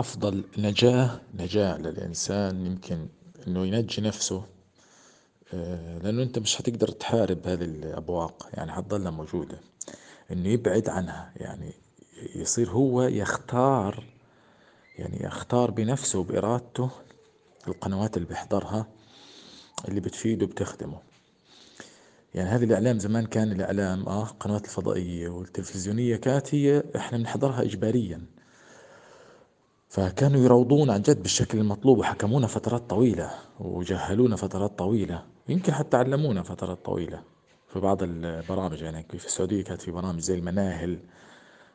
أفضل 0.00 0.44
نجاة 0.58 1.20
نجاة 1.34 1.76
للإنسان 1.78 2.66
يمكن 2.66 3.06
إنه 3.46 3.66
ينجي 3.66 4.02
نفسه 4.02 4.42
آه، 5.54 5.98
لأنه 5.98 6.22
أنت 6.22 6.38
مش 6.38 6.56
حتقدر 6.56 6.88
تحارب 6.88 7.46
هذه 7.46 7.64
الأبواق 7.64 8.48
يعني 8.54 8.72
حتضلها 8.72 9.10
موجودة. 9.10 9.58
إنه 10.32 10.48
يبعد 10.48 10.88
عنها 10.88 11.32
يعني 11.36 11.72
يصير 12.34 12.70
هو 12.70 13.02
يختار 13.02 14.04
يعني 14.98 15.24
يختار 15.24 15.70
بنفسه 15.70 16.18
وبإرادته 16.18 16.90
القنوات 17.68 18.16
اللي 18.16 18.28
بيحضرها 18.28 18.86
اللي 19.88 20.00
بتفيده 20.00 20.46
وبتخدمه. 20.46 20.98
يعني 22.34 22.48
هذه 22.48 22.64
الإعلام 22.64 22.98
زمان 22.98 23.26
كان 23.26 23.52
الإعلام 23.52 24.08
آه 24.08 24.22
القنوات 24.22 24.64
الفضائية 24.64 25.28
والتلفزيونية 25.28 26.16
كانت 26.16 26.54
هي 26.54 26.84
إحنا 26.96 27.18
بنحضرها 27.18 27.62
إجباريا. 27.62 28.39
فكانوا 29.90 30.40
يروضون 30.40 30.90
عن 30.90 31.02
جد 31.02 31.22
بالشكل 31.22 31.58
المطلوب 31.58 31.98
وحكمونا 31.98 32.46
فترات 32.46 32.90
طويلة 32.90 33.30
وجهلونا 33.60 34.36
فترات 34.36 34.78
طويلة 34.78 35.24
يمكن 35.48 35.72
حتى 35.72 35.96
علمونا 35.96 36.42
فترات 36.42 36.84
طويلة. 36.84 37.22
في 37.68 37.80
بعض 37.80 38.02
البرامج 38.02 38.82
يعني 38.82 39.02
في 39.18 39.26
السعودية 39.26 39.64
كانت 39.64 39.82
في 39.82 39.90
برامج 39.90 40.20
زي 40.20 40.34
المناهل 40.34 40.98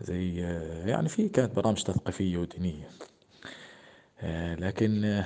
زي 0.00 0.36
يعني 0.86 1.08
في 1.08 1.28
كانت 1.28 1.56
برامج 1.56 1.82
تثقيفية 1.82 2.38
ودينية. 2.38 2.88
لكن 4.54 5.22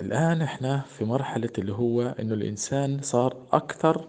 الآن 0.00 0.42
إحنا 0.42 0.80
في 0.80 1.04
مرحلة 1.04 1.50
اللي 1.58 1.72
هو 1.72 2.02
إنه 2.02 2.34
الإنسان 2.34 3.02
صار 3.02 3.36
أكثر 3.52 4.08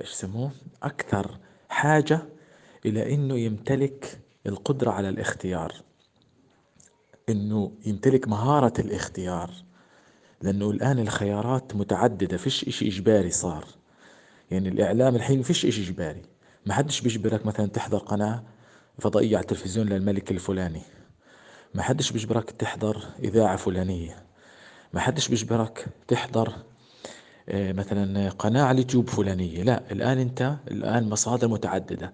إيش 0.00 0.10
يسموه؟ 0.12 0.50
أكثر 0.82 1.38
حاجة 1.68 2.20
إلى 2.86 3.14
إنه 3.14 3.38
يمتلك 3.38 4.20
القدرة 4.46 4.90
على 4.90 5.08
الاختيار. 5.08 5.74
إنه 7.28 7.72
يمتلك 7.86 8.28
مهارة 8.28 8.72
الاختيار. 8.78 9.50
لأنه 10.42 10.70
الآن 10.70 10.98
الخيارات 10.98 11.76
متعددة 11.76 12.36
فيش 12.36 12.64
إشي 12.64 12.88
إجباري 12.88 13.30
صار. 13.30 13.64
يعني 14.50 14.68
الإعلام 14.68 15.16
الحين 15.16 15.42
فيش 15.42 15.66
إشي 15.66 15.82
إجباري. 15.82 16.22
ما 16.66 16.74
حدش 16.74 17.00
بيجبرك 17.00 17.46
مثلا 17.46 17.66
تحضر 17.66 17.98
قناة 17.98 18.44
فضائية 18.98 19.36
على 19.36 19.42
التلفزيون 19.42 19.88
للملك 19.88 20.30
الفلاني. 20.30 20.82
ما 21.74 21.82
حدش 21.82 22.12
بيجبرك 22.12 22.50
تحضر 22.50 23.04
إذاعة 23.24 23.56
فلانية. 23.56 24.22
ما 24.92 25.00
حدش 25.00 25.28
بيجبرك 25.28 25.86
تحضر 26.08 26.52
آه، 27.48 27.72
مثلا 27.72 28.30
قناة 28.30 28.62
على 28.62 28.74
اليوتيوب 28.74 29.08
فلانية. 29.08 29.62
لا 29.62 29.92
الآن 29.92 30.18
أنت 30.18 30.56
الآن 30.70 31.10
مصادر 31.10 31.48
متعددة. 31.48 32.12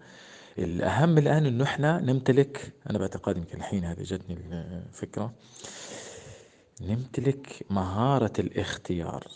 الأهم 0.58 1.18
الآن 1.18 1.46
إنه 1.46 1.64
إحنا 1.64 2.00
نمتلك 2.00 2.72
أنا 2.90 2.98
باعتقادي 2.98 3.38
يمكن 3.40 3.58
الحين 3.58 3.84
هذه 3.84 4.02
جتني 4.02 4.38
الفكرة 4.88 5.32
نمتلك 6.80 7.66
مهارة 7.70 8.32
الاختيار. 8.38 9.26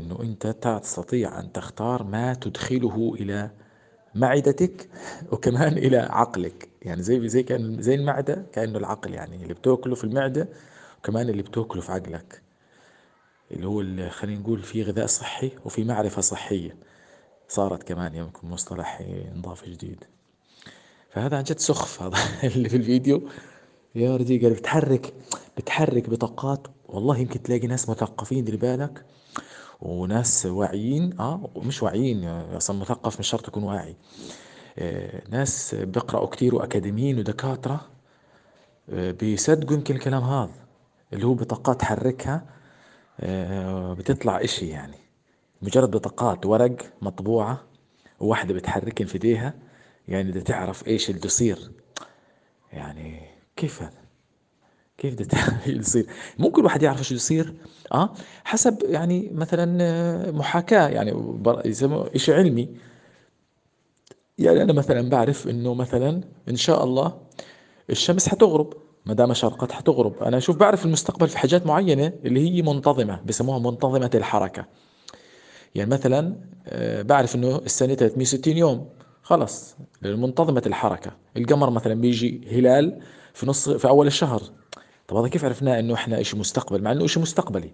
إنه 0.00 0.22
أنت 0.22 0.46
تستطيع 0.46 1.40
أن 1.40 1.52
تختار 1.52 2.02
ما 2.02 2.34
تدخله 2.34 3.14
إلى 3.20 3.50
معدتك 4.14 4.88
وكمان 5.32 5.72
إلى 5.72 5.96
عقلك. 5.98 6.68
يعني 6.82 7.02
زي 7.02 7.28
زي 7.28 7.42
كان 7.42 7.82
زي 7.82 7.94
المعدة 7.94 8.46
كأنه 8.52 8.78
العقل 8.78 9.14
يعني 9.14 9.42
اللي 9.42 9.54
بتأكله 9.54 9.94
في 9.94 10.04
المعدة 10.04 10.48
وكمان 10.98 11.28
اللي 11.28 11.42
بتأكله 11.42 11.82
في 11.82 11.92
عقلك. 11.92 12.42
اللي 13.50 13.66
هو 13.66 13.80
اللي 13.80 14.10
خلينا 14.10 14.40
نقول 14.40 14.62
في 14.62 14.82
غذاء 14.82 15.06
صحي 15.06 15.50
وفي 15.64 15.84
معرفة 15.84 16.20
صحية. 16.22 16.76
صارت 17.48 17.82
كمان 17.82 18.14
يمكن 18.14 18.48
مصطلح 18.48 19.00
انضاف 19.34 19.68
جديد. 19.68 20.04
فهذا 21.10 21.36
عن 21.36 21.42
جد 21.42 21.58
سخف 21.58 22.02
هذا 22.02 22.16
اللي 22.56 22.68
في 22.68 22.76
الفيديو. 22.76 23.28
يا 23.94 24.16
رجال 24.16 24.52
بتحرك 24.52 25.14
بتحرك 25.56 26.10
بطاقات. 26.10 26.66
والله 26.88 27.18
يمكن 27.18 27.42
تلاقي 27.42 27.66
ناس 27.66 27.88
مثقفين 27.88 28.44
دير 28.44 28.56
بالك. 28.56 29.04
وناس 29.80 30.46
واعيين 30.46 31.20
آه 31.20 31.50
مش 31.56 31.82
واعيين 31.82 32.24
أصلا 32.28 32.78
مثقف 32.80 33.18
مش 33.18 33.28
شرط 33.28 33.48
يكون 33.48 33.62
واعي. 33.62 33.96
آه 34.78 35.22
ناس 35.30 35.74
بيقرأوا 35.74 36.26
كتير 36.26 36.54
وأكاديميين 36.54 37.18
ودكاترة. 37.18 37.80
آه 38.90 39.10
بيصدقوا 39.10 39.74
يمكن 39.76 39.94
الكلام 39.94 40.22
هذا 40.22 40.54
اللي 41.12 41.26
هو 41.26 41.34
بطاقات 41.34 41.80
تحركها. 41.80 42.44
آه 43.20 43.94
بتطلع 43.94 44.44
إشي 44.44 44.68
يعني 44.68 44.96
مجرد 45.62 45.90
بطاقات 45.90 46.46
ورق 46.46 46.76
مطبوعة 47.02 47.60
وواحدة 48.20 48.54
بتحركن 48.54 49.04
في 49.06 49.14
إيديها. 49.14 49.54
يعني 50.10 50.30
بدها 50.30 50.42
تعرف 50.42 50.88
إيش 50.88 51.10
اللي 51.10 51.20
يصير. 51.24 51.70
يعني 52.72 53.20
كيف 53.56 53.82
هذا؟ 53.82 54.00
كيف 54.98 55.14
بدها 55.14 55.60
يصير؟ 55.66 56.06
ممكن 56.38 56.60
الواحد 56.60 56.82
يعرف 56.82 56.98
إيش 56.98 57.12
يصير 57.12 57.54
آه؟ 57.92 58.14
حسب 58.44 58.78
يعني 58.82 59.30
مثلا 59.34 59.78
آه، 59.80 60.30
محاكاة 60.30 60.88
يعني 60.88 61.40
يسموه 61.64 62.10
اشي 62.14 62.34
علمي. 62.34 62.68
يعني 64.38 64.62
أنا 64.62 64.72
مثلا 64.72 65.08
بعرف 65.08 65.48
إنه 65.48 65.74
مثلا 65.74 66.20
إن 66.48 66.56
شاء 66.56 66.84
الله 66.84 67.18
الشمس 67.90 68.28
حتغرب 68.28 68.74
ما 69.06 69.14
دام 69.14 69.34
شرقت 69.34 69.72
حتغرب. 69.72 70.22
أنا 70.22 70.36
أشوف 70.36 70.56
بعرف 70.56 70.84
المستقبل 70.84 71.28
في 71.28 71.38
حاجات 71.38 71.66
معينة 71.66 72.12
اللي 72.24 72.50
هي 72.50 72.62
منتظمة 72.62 73.20
بسموها 73.26 73.58
منتظمة 73.58 74.10
الحركة. 74.14 74.64
يعني 75.74 75.90
مثلا 75.90 76.36
آه، 76.66 77.02
بعرف 77.02 77.34
إنه 77.34 77.56
السنة 77.56 77.94
360 77.94 78.56
يوم. 78.56 78.88
خلص 79.30 79.76
منتظمة 80.02 80.62
الحركة. 80.66 81.10
القمر 81.36 81.70
مثلا 81.70 81.94
بيجي 81.94 82.48
هلال 82.50 83.00
في 83.34 83.46
نص 83.46 83.68
في 83.68 83.88
أول 83.88 84.06
الشهر. 84.06 84.42
طب 85.08 85.16
هذا 85.16 85.28
كيف 85.28 85.44
عرفنا 85.44 85.78
إنه 85.78 85.94
إحنا 85.94 86.20
إشي 86.20 86.36
مستقبل؟ 86.36 86.82
مع 86.82 86.92
إنه 86.92 87.04
إشي 87.04 87.20
مستقبلي. 87.20 87.70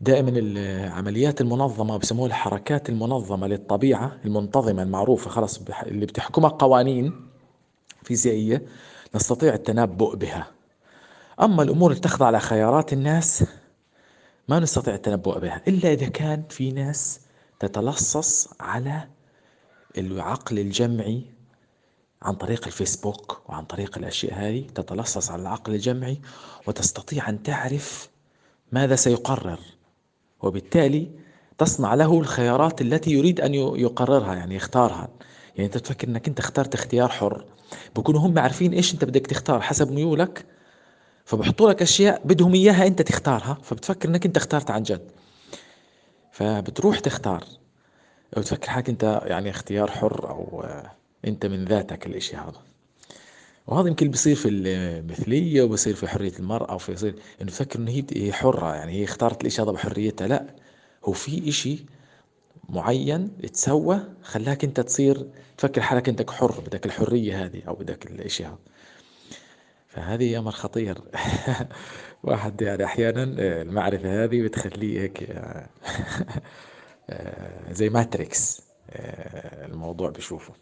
دائما 0.00 0.32
العمليات 0.34 1.40
المنظمة 1.40 1.96
بسموها 1.96 2.28
الحركات 2.28 2.88
المنظمة 2.88 3.46
للطبيعة 3.46 4.16
المنتظمة 4.24 4.82
المعروفة 4.82 5.30
خلاص 5.30 5.60
اللي 5.86 6.06
بتحكمها 6.06 6.48
قوانين 6.50 7.28
فيزيائية 8.02 8.62
نستطيع 9.14 9.54
التنبؤ 9.54 10.16
بها. 10.16 10.46
أما 11.42 11.62
الأمور 11.62 11.90
اللي 11.90 12.00
تخضع 12.00 12.30
لخيارات 12.30 12.92
الناس 12.92 13.44
ما 14.48 14.60
نستطيع 14.60 14.94
التنبؤ 14.94 15.38
بها 15.38 15.62
إلا 15.68 15.92
إذا 15.92 16.08
كان 16.08 16.42
في 16.48 16.72
ناس 16.72 17.20
تتلصص 17.60 18.48
على 18.60 19.08
العقل 19.98 20.58
الجمعي 20.58 21.22
عن 22.22 22.34
طريق 22.34 22.66
الفيسبوك 22.66 23.42
وعن 23.48 23.64
طريق 23.64 23.98
الأشياء 23.98 24.34
هذه 24.34 24.66
تتلصص 24.74 25.30
على 25.30 25.42
العقل 25.42 25.74
الجمعي 25.74 26.20
وتستطيع 26.66 27.28
أن 27.28 27.42
تعرف 27.42 28.08
ماذا 28.72 28.96
سيقرر. 28.96 29.58
وبالتالي 30.40 31.10
تصنع 31.58 31.94
له 31.94 32.20
الخيارات 32.20 32.80
التي 32.80 33.10
يريد 33.10 33.40
أن 33.40 33.54
يقررها 33.54 34.34
يعني 34.34 34.54
يختارها. 34.54 35.08
يعني 35.56 35.66
أنت 35.66 35.78
تفكر 35.78 36.08
أنك 36.08 36.28
أنت 36.28 36.38
اخترت 36.38 36.74
اختيار 36.74 37.08
حر. 37.08 37.44
بكونوا 37.96 38.20
هم 38.20 38.38
عارفين 38.38 38.72
إيش 38.72 38.94
أنت 38.94 39.04
بدك 39.04 39.26
تختار 39.26 39.60
حسب 39.60 39.92
ميولك 39.92 40.46
فبحطوا 41.24 41.70
لك 41.70 41.82
أشياء 41.82 42.22
بدهم 42.24 42.54
إياها 42.54 42.86
أنت 42.86 43.02
تختارها 43.02 43.58
فبتفكر 43.62 44.08
أنك 44.08 44.26
أنت 44.26 44.36
اخترت 44.36 44.70
عن 44.70 44.82
جد. 44.82 45.10
فبتروح 46.32 46.98
تختار. 46.98 47.44
بتفكر 48.36 48.70
حالك 48.70 48.88
انت 48.88 49.20
يعني 49.24 49.50
اختيار 49.50 49.90
حر 49.90 50.30
أو 50.30 50.66
انت 51.24 51.46
من 51.46 51.64
ذاتك 51.64 52.06
الاشي 52.06 52.36
هذا. 52.36 52.62
وهذا 53.66 53.88
يمكن 53.88 54.10
بيصير 54.10 54.36
في 54.36 54.48
المثلية 54.48 55.62
وبصير 55.62 55.94
في 55.94 56.08
حرية 56.08 56.32
المرأة 56.38 56.74
وفي 56.74 56.92
يصير 56.92 57.14
إنه 57.42 57.50
تفكر 57.50 57.78
إنه 57.78 58.02
هي 58.12 58.32
حرة 58.32 58.74
يعني 58.74 58.92
هي 58.92 59.04
اختارت 59.04 59.40
الإشي 59.40 59.62
هذا 59.62 59.70
بحريتها. 59.70 60.26
لا 60.26 60.54
هو 61.04 61.12
في 61.12 61.48
إشي 61.48 61.84
معين 62.68 63.36
تسوى 63.52 64.00
خلاك 64.22 64.64
انت 64.64 64.80
تصير 64.80 65.26
تفكر 65.58 65.80
حالك 65.80 66.08
انك 66.08 66.30
حر 66.30 66.60
بدك 66.60 66.86
الحرية 66.86 67.44
هذه 67.44 67.62
أو 67.68 67.74
بدك 67.74 68.06
الإشي 68.06 68.44
هذا. 68.44 68.58
فهذه 69.88 70.38
أمر 70.38 70.50
خطير 70.50 70.98
واحد 72.24 72.62
يعني 72.62 72.84
أحيانا 72.84 73.22
المعرفة 73.62 74.24
هذه 74.24 74.42
بتخليه 74.42 75.00
هيك 75.00 75.28
زي 77.70 77.88
ماتريكس 77.88 78.62
الموضوع 79.64 80.10
بشوفه 80.10 80.54